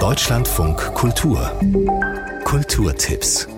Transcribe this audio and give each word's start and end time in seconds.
Deutschlandfunk 0.00 0.94
Kultur 0.94 1.50
Kulturtipps 2.44 3.48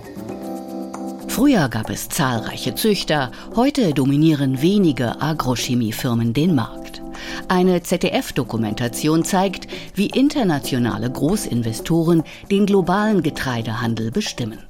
Früher 1.29 1.69
gab 1.69 1.91
es 1.91 2.09
zahlreiche 2.09 2.75
Züchter, 2.75 3.31
heute 3.55 3.93
dominieren 3.93 4.63
wenige 4.63 5.21
Agrochemiefirmen 5.21 6.33
den 6.33 6.55
Markt. 6.55 7.03
Eine 7.49 7.83
ZDF-Dokumentation 7.83 9.23
zeigt, 9.23 9.67
wie 9.95 10.07
internationale 10.07 11.11
Großinvestoren 11.11 12.23
den 12.51 12.65
globalen 12.65 13.23
Getreidehandel 13.23 14.11
bestimmen. 14.11 14.61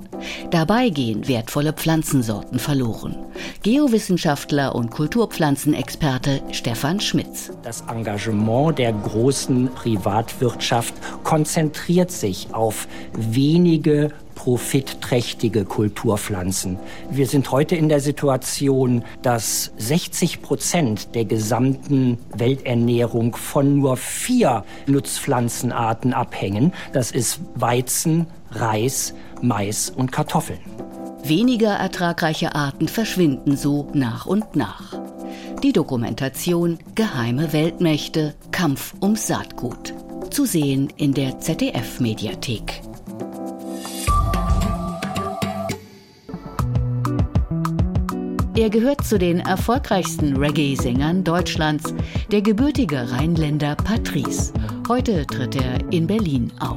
Dabei 0.51 0.89
gehen 0.91 1.29
wertvolle 1.29 1.73
Pflanzensorten 1.73 2.59
verloren. 2.59 3.17
Geowissenschaftler 3.63 4.75
und 4.75 4.91
Kulturpflanzenexperte 4.91 6.43
Stefan 6.53 7.01
Schmitz. 7.01 7.51
Das 7.63 7.83
Engagement 7.83 8.79
der 8.79 8.93
großen 8.93 9.71
Privatwirtschaft 9.75 10.95
konzentriert 11.25 12.11
sich 12.11 12.49
auf 12.53 12.89
wenige 13.13 14.11
profitträchtige 14.41 15.67
Kulturpflanzen. 15.67 16.79
Wir 17.11 17.27
sind 17.27 17.51
heute 17.51 17.77
in 17.77 17.91
der 17.91 18.01
Situation, 18.01 19.05
dass 19.21 19.71
60 19.77 20.41
Prozent 20.41 21.15
der 21.15 21.27
gesamten 21.27 22.17
Welternährung 22.35 23.37
von 23.37 23.77
nur 23.77 23.99
vier 23.99 24.65
Nutzpflanzenarten 24.87 26.15
abhängen. 26.15 26.73
Das 26.95 27.11
ist 27.11 27.41
Weizen, 27.55 28.29
Reis, 28.51 29.15
Mais 29.43 29.91
und 29.91 30.13
Kartoffeln. 30.13 30.61
Weniger 31.23 31.71
ertragreiche 31.71 32.55
Arten 32.55 32.89
verschwinden 32.89 33.57
so 33.57 33.89
nach 33.93 34.27
und 34.27 34.57
nach. 34.57 34.99
Die 35.63 35.73
Dokumentation 35.73 36.79
Geheime 36.95 37.53
Weltmächte, 37.53 38.35
Kampf 38.51 38.95
ums 39.03 39.27
Saatgut. 39.27 39.95
Zu 40.31 40.45
sehen 40.45 40.93
in 40.97 41.13
der 41.13 41.41
ZDF-Mediathek. 41.41 42.83
Er 48.57 48.69
gehört 48.69 49.07
zu 49.07 49.19
den 49.19 49.41
erfolgreichsten 49.41 50.37
Reggae-Sängern 50.37 51.25
Deutschlands, 51.25 51.95
der 52.31 52.43
gebürtige 52.43 53.11
Rheinländer 53.11 53.75
Patrice. 53.75 54.53
Heute 54.87 55.27
tritt 55.27 55.57
er 55.57 55.79
in 55.93 56.07
Berlin 56.07 56.53
auf. 56.59 56.77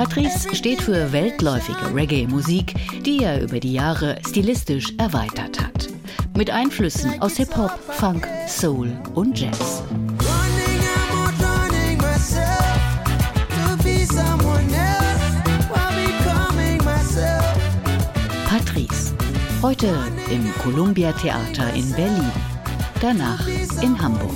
Patrice 0.00 0.54
steht 0.54 0.80
für 0.80 1.12
weltläufige 1.12 1.94
Reggae-Musik, 1.94 2.74
die 3.04 3.22
er 3.22 3.42
über 3.42 3.60
die 3.60 3.74
Jahre 3.74 4.16
stilistisch 4.26 4.94
erweitert 4.96 5.60
hat. 5.60 5.88
Mit 6.34 6.50
Einflüssen 6.50 7.20
aus 7.20 7.36
Hip-Hop, 7.36 7.78
Funk, 7.90 8.26
Soul 8.48 8.90
und 9.14 9.38
Jazz. 9.38 9.82
Patrice. 18.48 19.14
Heute 19.60 19.94
im 20.30 20.50
Columbia 20.62 21.12
Theater 21.12 21.74
in 21.74 21.92
Berlin. 21.92 22.32
Danach 23.02 23.46
in 23.82 24.00
Hamburg. 24.00 24.34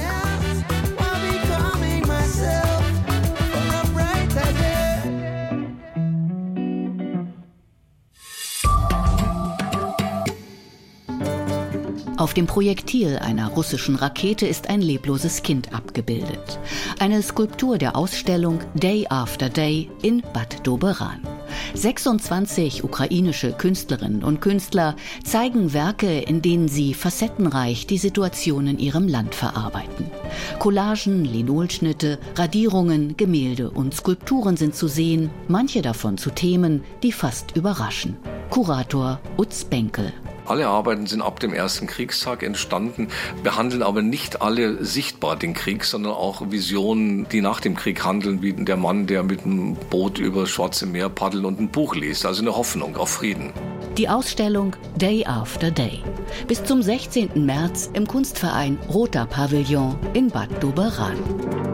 Auf 12.24 12.32
dem 12.32 12.46
Projektil 12.46 13.18
einer 13.18 13.48
russischen 13.48 13.96
Rakete 13.96 14.46
ist 14.46 14.70
ein 14.70 14.80
lebloses 14.80 15.42
Kind 15.42 15.74
abgebildet. 15.74 16.58
Eine 16.98 17.20
Skulptur 17.20 17.76
der 17.76 17.96
Ausstellung 17.96 18.60
Day 18.72 19.04
After 19.10 19.50
Day 19.50 19.90
in 20.00 20.22
Bad 20.32 20.66
Doberan. 20.66 21.20
26 21.74 22.82
ukrainische 22.82 23.52
Künstlerinnen 23.52 24.24
und 24.24 24.40
Künstler 24.40 24.96
zeigen 25.22 25.74
Werke, 25.74 26.18
in 26.20 26.40
denen 26.40 26.68
sie 26.68 26.94
facettenreich 26.94 27.86
die 27.86 27.98
Situation 27.98 28.68
in 28.68 28.78
ihrem 28.78 29.06
Land 29.06 29.34
verarbeiten. 29.34 30.06
Collagen, 30.58 31.26
Linolschnitte, 31.26 32.18
Radierungen, 32.36 33.18
Gemälde 33.18 33.68
und 33.68 33.94
Skulpturen 33.94 34.56
sind 34.56 34.74
zu 34.74 34.88
sehen, 34.88 35.28
manche 35.46 35.82
davon 35.82 36.16
zu 36.16 36.30
Themen, 36.30 36.84
die 37.02 37.12
fast 37.12 37.54
überraschen. 37.54 38.16
Kurator 38.48 39.20
Utz 39.36 39.64
Benkel. 39.64 40.10
Alle 40.46 40.68
Arbeiten 40.68 41.06
sind 41.06 41.22
ab 41.22 41.40
dem 41.40 41.54
ersten 41.54 41.86
Kriegstag 41.86 42.42
entstanden, 42.42 43.08
behandeln 43.42 43.82
aber 43.82 44.02
nicht 44.02 44.42
alle 44.42 44.84
sichtbar 44.84 45.36
den 45.36 45.54
Krieg, 45.54 45.84
sondern 45.84 46.12
auch 46.12 46.50
Visionen, 46.50 47.26
die 47.30 47.40
nach 47.40 47.60
dem 47.60 47.74
Krieg 47.74 48.04
handeln, 48.04 48.42
wie 48.42 48.52
der 48.52 48.76
Mann, 48.76 49.06
der 49.06 49.22
mit 49.22 49.44
einem 49.44 49.74
Boot 49.88 50.18
über 50.18 50.42
das 50.42 50.50
Schwarze 50.50 50.84
Meer 50.84 51.08
paddelt 51.08 51.44
und 51.44 51.60
ein 51.60 51.70
Buch 51.70 51.94
liest, 51.94 52.26
also 52.26 52.42
eine 52.42 52.54
Hoffnung 52.54 52.96
auf 52.96 53.08
Frieden. 53.08 53.52
Die 53.96 54.08
Ausstellung 54.08 54.76
Day 54.96 55.24
After 55.24 55.70
Day. 55.70 56.02
Bis 56.46 56.62
zum 56.62 56.82
16. 56.82 57.46
März 57.46 57.90
im 57.94 58.06
Kunstverein 58.06 58.78
Roter 58.92 59.24
Pavillon 59.24 59.96
in 60.12 60.28
Bad 60.28 60.62
Doberan. 60.62 61.73